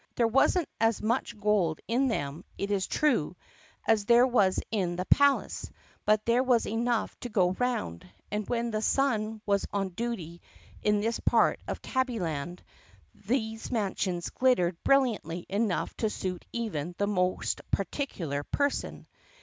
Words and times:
There 0.15 0.27
was 0.27 0.57
n't 0.57 0.67
as 0.79 0.99
much 0.99 1.39
gold 1.39 1.79
in 1.87 2.07
them, 2.07 2.43
it 2.57 2.71
is 2.71 2.87
true, 2.87 3.35
as 3.87 4.05
there 4.05 4.25
was 4.25 4.59
in 4.71 4.95
the 4.95 5.05
palace 5.05 5.69
but 6.05 6.25
there 6.25 6.41
was 6.41 6.65
enough 6.65 7.15
to 7.19 7.29
go 7.29 7.51
round, 7.51 8.09
and 8.31 8.49
when 8.49 8.71
the 8.71 8.81
sun 8.81 9.41
was 9.45 9.67
on 9.71 9.89
duty 9.89 10.41
in 10.81 11.01
this 11.01 11.19
part 11.19 11.59
of 11.67 11.83
Tabbyland 11.83 12.63
these 13.27 13.69
mansions 13.69 14.31
glittered 14.31 14.83
brilliantly 14.83 15.45
enough 15.47 15.95
to 15.97 16.09
suit 16.09 16.45
even 16.51 16.95
the 16.97 17.05
most 17.05 17.61
particular 17.69 18.41
person. 18.43 19.05